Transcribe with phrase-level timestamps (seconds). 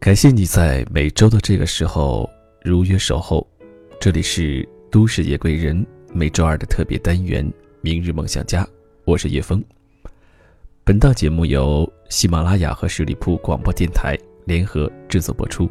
[0.00, 2.28] 感谢你在每周的这个时候
[2.64, 3.46] 如约守候。
[4.00, 7.46] 这里是都市夜归人每周二的特别单元
[7.82, 8.64] 《明日梦想家》，
[9.04, 9.62] 我是叶枫。
[10.84, 14.16] 本档节目由喜马拉雅和十里铺广播电台
[14.46, 15.68] 联合制作播出。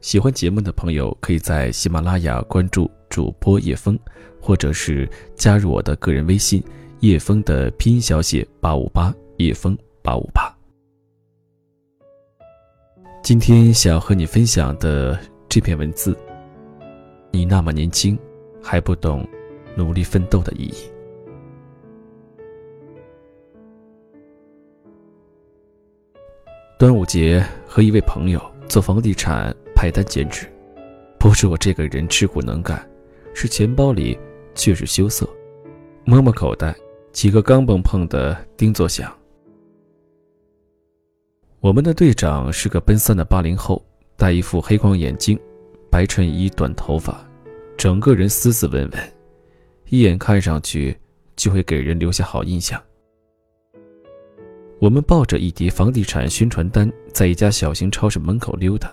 [0.00, 3.96] 喜欢节目的朋友，可以在喜马拉雅关注主播叶枫，
[4.40, 6.60] 或者是加入我的个人微信
[6.98, 10.52] “叶枫”的拼音小写八五八叶枫八五八。
[13.22, 15.16] 今天想要和你分享的
[15.48, 16.16] 这篇文字，
[17.30, 18.18] 你那么年轻，
[18.60, 19.26] 还不懂
[19.76, 20.74] 努力奋斗的意义。
[26.76, 30.46] 端午节和一位朋友做房地产派单兼职，
[31.18, 32.84] 不是我这个人吃苦能干，
[33.32, 34.18] 是钱包里
[34.54, 35.28] 却是羞涩。
[36.04, 36.74] 摸摸口袋，
[37.12, 39.14] 几个钢镚碰的叮作响。
[41.60, 43.84] 我们的队长是个奔三的八零后，
[44.16, 45.38] 戴一副黑框眼镜，
[45.90, 47.22] 白衬衣，短头发，
[47.76, 49.12] 整个人斯斯文文，
[49.90, 50.98] 一眼看上去
[51.36, 52.82] 就会给人留下好印象。
[54.80, 58.90] 我们抱着一叠房地产宣传单，在一家小型超市门口溜达，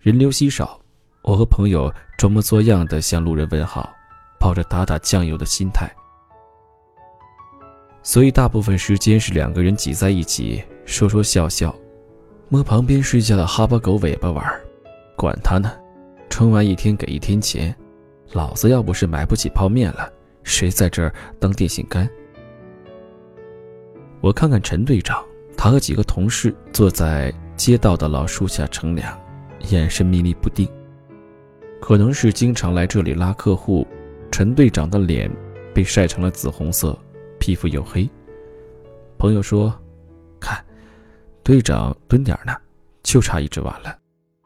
[0.00, 0.80] 人流稀少，
[1.24, 3.92] 我和朋友装模作样的向路人问好，
[4.40, 5.94] 抱着打打酱油的心态，
[8.02, 10.64] 所以大部分时间是两个人挤在一起。
[10.86, 11.74] 说说笑笑，
[12.48, 14.44] 摸旁边睡觉的哈巴狗尾巴玩
[15.16, 15.72] 管他呢，
[16.30, 17.74] 充完一天给一天钱，
[18.32, 20.10] 老子要不是买不起泡面了，
[20.44, 22.08] 谁在这儿当电线杆？
[24.20, 25.22] 我看看陈队长，
[25.56, 29.20] 他和几个同事坐在街道的老树下乘凉，
[29.68, 30.68] 眼神迷离不定。
[31.80, 33.84] 可能是经常来这里拉客户，
[34.30, 35.28] 陈队长的脸
[35.74, 36.96] 被晒成了紫红色，
[37.40, 38.08] 皮肤黝黑。
[39.18, 39.76] 朋友说。
[41.46, 42.52] 队长蹲点呢，
[43.04, 43.96] 就差一只碗了。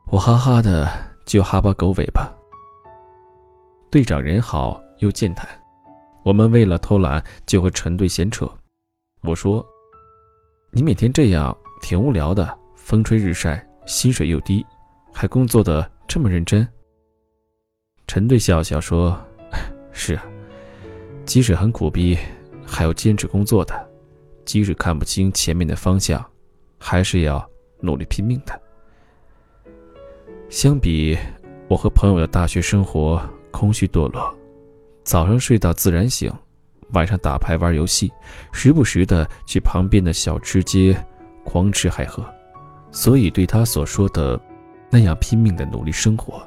[0.09, 0.87] 我哈哈的
[1.25, 2.31] 就哈巴狗尾巴。
[3.91, 5.49] 队长人好又健谈，
[6.22, 8.47] 我们为了偷懒就和陈队闲扯。
[9.22, 9.66] 我说
[10.72, 14.62] ：“你每天这样挺无聊的，风吹日晒，薪水又低，
[15.10, 16.69] 还工作的这么认真。”
[18.06, 19.19] 陈队笑笑说
[19.91, 20.25] ：“是啊，
[21.25, 22.19] 即使很苦逼，
[22.62, 23.89] 还要坚持工作的，
[24.44, 26.22] 即使看不清前面的方向。”
[26.80, 27.48] 还是要
[27.80, 28.60] 努力拼命的。
[30.48, 31.16] 相比
[31.68, 34.34] 我和朋友的大学生活空虚堕落，
[35.04, 36.32] 早上睡到自然醒，
[36.92, 38.10] 晚上打牌玩游戏，
[38.50, 40.96] 时不时的去旁边的小吃街
[41.44, 42.24] 狂吃海喝，
[42.91, 44.41] 所以对他所说的
[44.88, 46.42] 那样拼命的努力生活，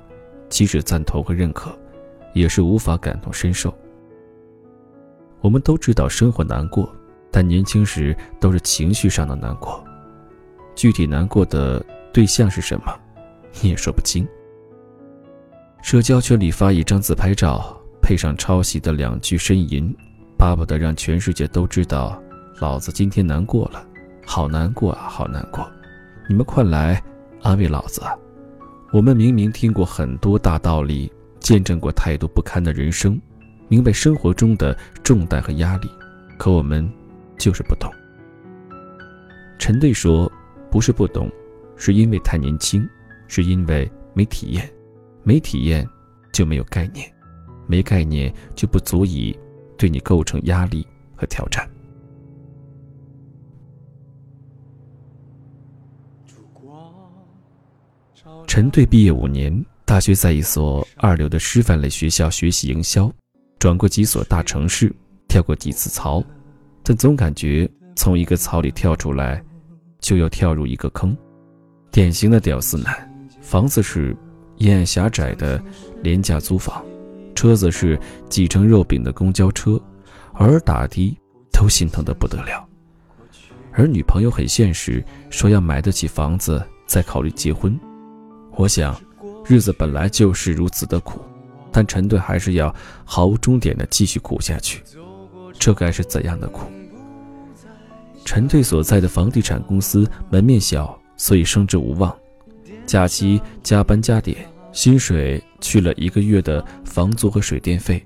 [0.50, 1.72] 即使赞同和认可，
[2.34, 3.74] 也是无法感同身受。
[5.40, 6.94] 我们都知道生活难过，
[7.32, 9.82] 但年轻时都是情绪上的难过。
[10.76, 12.94] 具体难过的对象是什么，
[13.62, 14.28] 你也说不清。
[15.82, 19.94] 社交圈里发一张自拍照，配上抄袭的两句呻吟，
[20.38, 22.18] 巴不得让全世界都知道，
[22.60, 23.86] 老子今天难过了，
[24.26, 25.70] 好难过啊，好难过！
[26.30, 27.04] 你们快来
[27.42, 28.16] 安慰老子啊！
[28.94, 33.20] 我们明明听过很多大道理，见证过太多不堪的人生，
[33.68, 34.74] 明白生活中的
[35.04, 35.90] 重担和压力，
[36.38, 36.90] 可我们
[37.38, 37.92] 就是不懂。
[39.60, 40.32] 陈队说。
[40.74, 41.30] 不是不懂，
[41.76, 42.90] 是因为太年轻，
[43.28, 44.68] 是因为没体验，
[45.22, 45.88] 没体验
[46.32, 47.08] 就没有概念，
[47.68, 49.38] 没概念就不足以
[49.78, 50.84] 对你构成压力
[51.16, 51.70] 和挑战。
[58.48, 63.14] 陈队毕业五年，大学在一所二流的师范类学校学习营销，
[63.60, 64.92] 转过几所大城市，
[65.28, 66.24] 跳过几次槽，
[66.82, 69.44] 但总感觉从一个槽里跳出来。
[70.04, 71.18] 就要跳入一个坑，
[71.90, 72.94] 典型的屌丝男。
[73.42, 74.16] 房子是
[74.58, 75.64] 阴暗狭窄的
[76.04, 76.84] 廉价租房，
[77.34, 77.98] 车子是
[78.30, 79.82] 挤成肉饼的公交车，
[80.34, 81.18] 偶尔打的
[81.54, 82.68] 都心疼的不得了。
[83.72, 87.80] 而女朋友很现实，说要买得起房子再考虑结婚。
[88.52, 89.00] 我想，
[89.48, 91.22] 日子本来就是如此的苦，
[91.72, 92.76] 但陈队还是要
[93.06, 94.84] 毫无终点的继续苦下去。
[95.58, 96.68] 这该是怎样的苦？
[98.26, 102.16] 陈队所在的房地产公司门面小，所以升职无望。
[102.86, 104.38] 假期加班加点，
[104.72, 108.04] 薪水去了一个月的房租和水电费，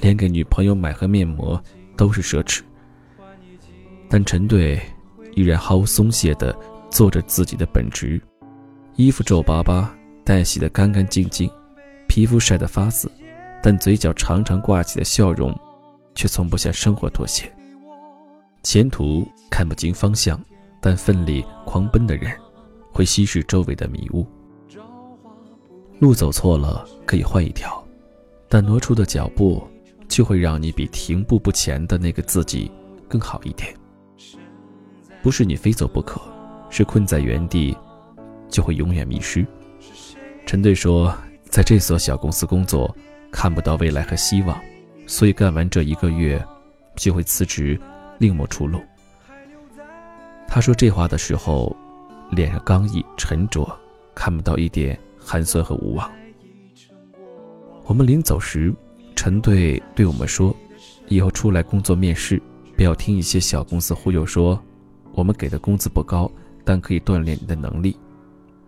[0.00, 1.62] 连给女朋友买盒面膜
[1.96, 2.60] 都是奢侈。
[4.08, 4.80] 但陈队
[5.34, 6.54] 依然毫无松懈地
[6.90, 8.20] 做着自己的本职，
[8.96, 9.92] 衣服皱巴巴，
[10.24, 11.50] 但洗得干干净净，
[12.06, 13.10] 皮肤晒得发紫，
[13.62, 15.52] 但嘴角常常挂起的笑容，
[16.14, 17.50] 却从不向生活妥协。
[18.64, 20.42] 前途看不清方向，
[20.80, 22.32] 但奋力狂奔的人
[22.90, 24.26] 会稀释周围的迷雾。
[26.00, 27.86] 路走错了可以换一条，
[28.48, 29.62] 但挪出的脚步
[30.08, 32.70] 就会让你比停步不前的那个自己
[33.06, 33.72] 更好一点。
[35.22, 36.20] 不是你非走不可，
[36.70, 37.76] 是困在原地
[38.48, 39.46] 就会永远迷失。
[40.46, 41.14] 陈队说，
[41.44, 42.94] 在这所小公司工作，
[43.30, 44.58] 看不到未来和希望，
[45.06, 46.42] 所以干完这一个月，
[46.96, 47.80] 就会辞职，
[48.18, 48.80] 另谋出路。
[50.46, 51.76] 他说这话的时候，
[52.30, 53.66] 脸上刚毅沉着，
[54.14, 56.10] 看不到一点寒酸和无望。
[57.86, 58.72] 我们临走时，
[59.14, 60.54] 陈队对我们说
[61.08, 62.40] ：“以后出来工作面试，
[62.76, 64.60] 不要听一些小公司忽悠说，
[65.12, 66.30] 我们给的工资不高，
[66.64, 67.96] 但可以锻炼你的能力。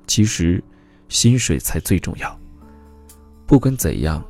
[0.06, 0.62] 其实，
[1.08, 2.38] 薪水才最重要。
[3.46, 4.22] 不管怎样，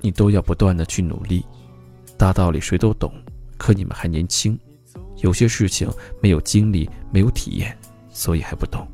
[0.00, 1.44] 你都要不断的去努力。
[2.16, 3.12] 大道理谁都懂，
[3.60, 4.58] 可你们还年轻。”
[5.22, 5.86] 有些事情
[6.22, 7.76] 没有经历，没有体验，
[8.08, 8.88] 所以还不懂。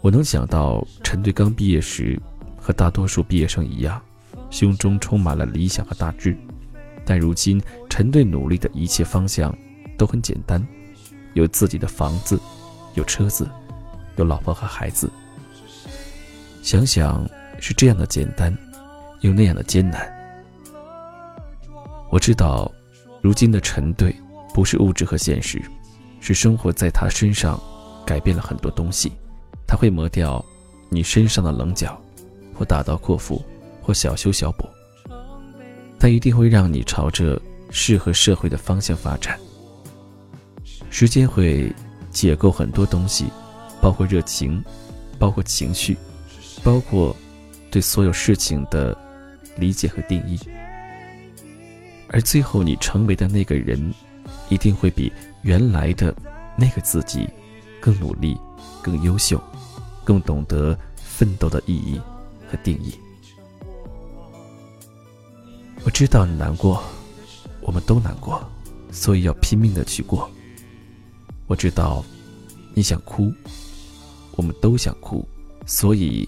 [0.00, 2.20] 我能想到陈队刚毕业时，
[2.58, 4.02] 和大多数毕业生一样，
[4.50, 6.36] 胸中充满了理想和大志。
[7.04, 9.56] 但如今，陈队努力的一切方向
[9.96, 10.60] 都很简单：
[11.34, 12.40] 有自己的房子，
[12.94, 13.48] 有车子，
[14.16, 15.08] 有老婆和孩子。
[16.60, 17.24] 想想
[17.60, 18.52] 是这样的简单，
[19.20, 20.15] 又那样的艰难。
[22.10, 22.70] 我知道。
[23.22, 24.14] 如今的陈队，
[24.54, 25.60] 不是物质和现实，
[26.20, 27.60] 是生活在他身上，
[28.06, 29.10] 改变了很多东西。
[29.66, 30.44] 他会磨掉
[30.88, 32.00] 你身上的棱角，
[32.54, 33.44] 或大刀阔斧，
[33.82, 34.64] 或小修小补，
[35.98, 39.36] 但一定会让你朝着适合社会的方向发展。
[40.88, 41.74] 时间会
[42.12, 43.24] 解构很多东西，
[43.80, 44.64] 包括热情，
[45.18, 45.96] 包括情绪，
[46.62, 47.16] 包括
[47.72, 48.96] 对所有事情的
[49.58, 50.38] 理解和定义。
[52.16, 53.92] 而最后，你成为的那个人，
[54.48, 56.16] 一定会比原来的
[56.56, 57.28] 那个自己
[57.78, 58.34] 更努力、
[58.80, 59.38] 更优秀、
[60.02, 62.00] 更懂得奋斗的意义
[62.50, 62.98] 和定义。
[65.84, 66.82] 我知道你难过，
[67.60, 68.42] 我们都难过，
[68.90, 70.26] 所以要拼命的去过。
[71.48, 72.02] 我知道
[72.72, 73.30] 你想哭，
[74.36, 75.22] 我们都想哭，
[75.66, 76.26] 所以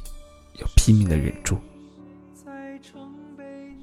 [0.61, 1.57] 要拼命的忍住。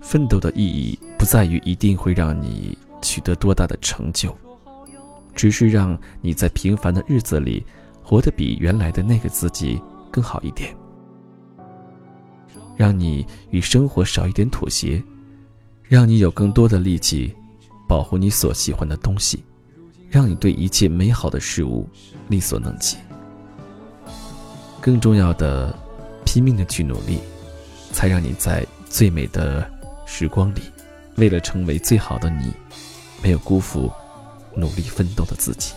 [0.06, 4.34] 奋斗的意义不在于一定会让你取得多大的成就，
[5.34, 7.66] 只是让你在平凡的日子里
[8.04, 9.82] 活得比原来的那个自己
[10.12, 10.74] 更好一点，
[12.78, 15.04] 让你与生活少一点妥协，
[15.82, 17.34] 让你有更多的力气
[17.88, 19.44] 保护你所喜欢的东西，
[20.08, 21.90] 让你对一切美好的事物
[22.28, 22.96] 力所能及。
[24.80, 25.76] 更重要的，
[26.26, 27.18] 拼命的去努力，
[27.92, 29.68] 才让你在最美的。
[30.06, 30.62] 时光里，
[31.18, 32.54] 为了成为最好的你，
[33.22, 33.92] 没有辜负
[34.56, 35.74] 努力奋斗的自己。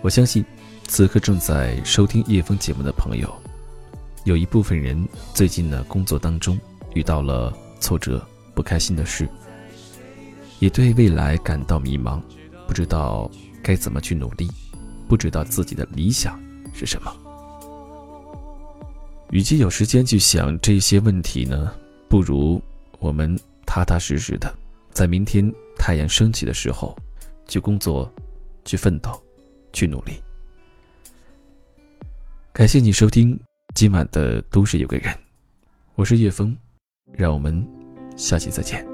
[0.00, 0.44] 我相信，
[0.88, 3.32] 此刻正在收听叶枫节目的朋友，
[4.24, 6.58] 有一部分人最近呢工作当中
[6.94, 8.24] 遇到了挫折、
[8.54, 9.28] 不开心的事，
[10.58, 12.20] 也对未来感到迷茫，
[12.66, 13.30] 不知道
[13.62, 14.50] 该怎么去努力，
[15.08, 16.40] 不知道自己的理想
[16.74, 17.14] 是什么。
[19.30, 21.72] 与其有时间去想这些问题呢？
[22.12, 22.60] 不如
[22.98, 24.54] 我们踏踏实实的，
[24.90, 26.94] 在明天太阳升起的时候，
[27.48, 28.12] 去工作，
[28.66, 29.10] 去奋斗，
[29.72, 30.22] 去努力。
[32.52, 33.40] 感谢你收听
[33.74, 35.10] 今晚的都市有个人，
[35.94, 36.54] 我是叶枫，
[37.14, 37.66] 让我们
[38.14, 38.91] 下期再见。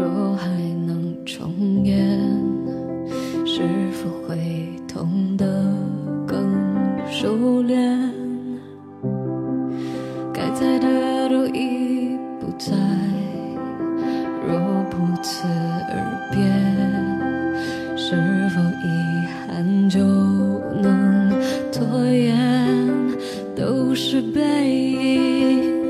[0.00, 0.48] 若还
[0.86, 2.18] 能重演
[3.44, 3.60] 是
[3.92, 5.44] 否会痛得
[6.26, 6.38] 更
[7.10, 8.10] 熟练？
[10.32, 12.72] 该在的都已不在
[14.48, 15.92] 若不辞而
[16.32, 16.40] 别
[17.94, 18.16] 是
[18.48, 18.88] 否遗
[19.46, 20.00] 憾就
[20.80, 21.30] 能
[21.70, 22.30] 拖延？
[23.54, 24.40] 都是背
[24.80, 25.82] 影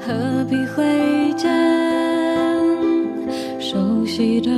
[0.00, 0.82] 何必回
[4.18, 4.50] 起的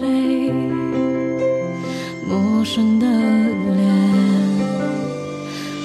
[0.00, 0.50] 泪，
[2.26, 3.86] 陌生的脸，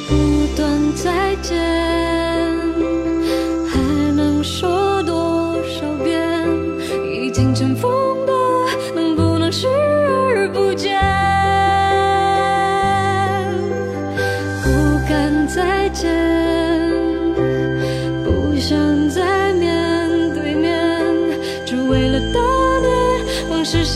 [0.07, 0.65] 不断
[0.95, 1.57] 再见，
[3.67, 3.81] 还
[4.15, 6.47] 能说多少遍？
[7.03, 7.91] 已经尘封
[8.25, 8.31] 的，
[8.95, 10.97] 能不能视而不见？
[14.63, 14.69] 不
[15.05, 16.26] 敢再见。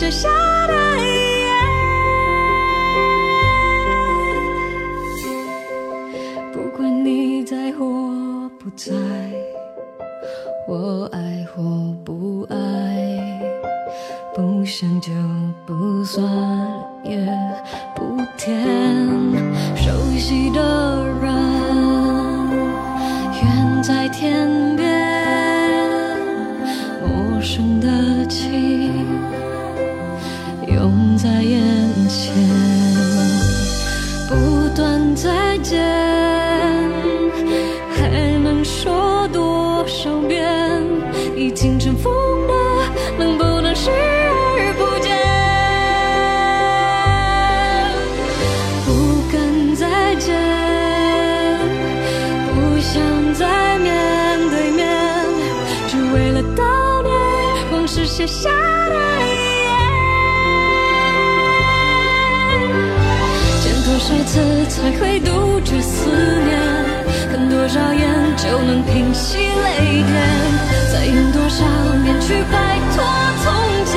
[0.02, 0.28] 剩下
[0.66, 0.74] 的
[6.52, 7.84] 不管你在或
[8.58, 8.92] 不在，
[10.66, 11.62] 我爱或
[12.04, 13.40] 不爱，
[14.34, 15.12] 不想就
[15.64, 16.26] 不算，
[17.04, 17.24] 也
[17.94, 18.60] 不甜。
[19.76, 21.41] 熟悉的人，
[34.74, 35.82] 断再见，
[37.94, 38.08] 还
[38.42, 40.42] 能说多少遍？
[41.36, 42.12] 已经尘封
[42.46, 42.54] 的，
[43.18, 45.12] 能不能视而不见？
[48.86, 48.90] 不
[49.30, 50.34] 敢再见，
[52.54, 53.02] 不想
[53.34, 53.90] 再面
[54.50, 54.86] 对面，
[55.88, 57.12] 只为了悼念
[57.72, 58.48] 往事写下
[58.88, 58.94] 的
[64.12, 64.20] 遗言。
[64.20, 66.50] 见多少次才会杜绝思念？
[67.30, 70.12] 看多少眼就能平息泪点？
[70.92, 71.64] 再用多少
[72.02, 73.02] 年去摆脱
[73.42, 73.52] 从
[73.86, 73.94] 前？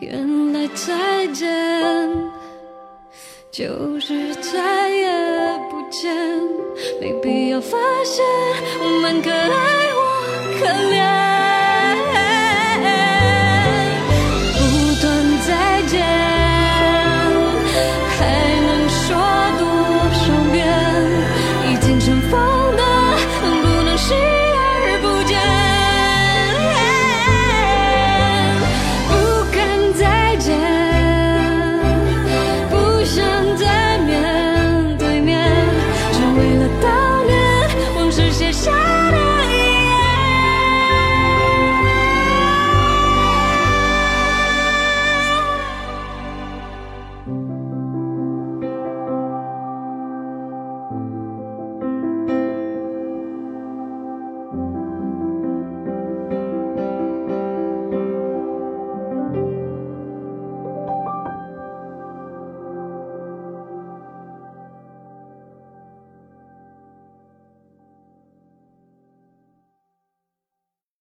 [0.00, 1.46] 原来再见
[3.50, 5.08] 就是再也
[5.70, 6.12] 不见，
[7.00, 8.24] 没必要发现
[8.82, 9.46] 我们可爱
[9.94, 10.00] 或
[10.58, 11.33] 可怜。